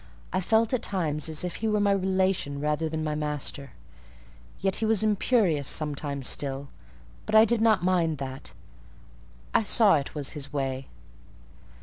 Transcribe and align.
I 0.33 0.41
felt 0.41 0.73
at 0.73 0.81
times 0.81 1.29
as 1.29 1.43
if 1.43 1.57
he 1.57 1.67
were 1.67 1.79
my 1.79 1.91
relation 1.91 2.59
rather 2.59 2.89
than 2.89 3.03
my 3.03 3.13
master: 3.13 3.73
yet 4.59 4.77
he 4.77 4.85
was 4.87 5.03
imperious 5.03 5.67
sometimes 5.69 6.27
still; 6.27 6.69
but 7.27 7.35
I 7.35 7.45
did 7.45 7.61
not 7.61 7.83
mind 7.83 8.17
that; 8.17 8.51
I 9.53 9.61
saw 9.61 9.97
it 9.97 10.15
was 10.15 10.29
his 10.31 10.51
way. 10.51 10.87